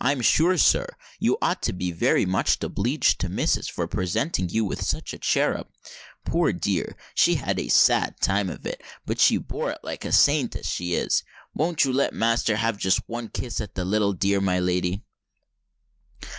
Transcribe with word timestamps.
"I'm 0.00 0.22
sure, 0.22 0.56
Sir, 0.56 0.86
you 1.18 1.36
ought 1.42 1.60
to 1.64 1.74
be 1.74 1.92
wery 1.92 2.24
much 2.24 2.58
obleeged 2.60 3.18
to 3.18 3.28
missus 3.28 3.68
for 3.68 3.86
presenting 3.86 4.48
you 4.48 4.64
with 4.64 4.82
such 4.82 5.12
a 5.12 5.18
cherub. 5.18 5.68
Poor 6.24 6.50
dear! 6.54 6.96
she 7.14 7.34
had 7.34 7.58
a 7.60 7.68
sad 7.68 8.20
time 8.22 8.48
of 8.48 8.64
it—but 8.64 9.20
she 9.20 9.36
bore 9.36 9.72
it 9.72 9.80
like 9.82 10.06
a 10.06 10.12
saint, 10.12 10.56
as 10.56 10.64
she 10.64 10.94
is. 10.94 11.24
Won't 11.52 11.84
you 11.84 11.92
let 11.92 12.14
master 12.14 12.56
have 12.56 12.78
just 12.78 13.06
one 13.06 13.28
kiss 13.28 13.60
at 13.60 13.74
the 13.74 13.84
little 13.84 14.14
dear, 14.14 14.40
my 14.40 14.58
lady?" 14.58 15.02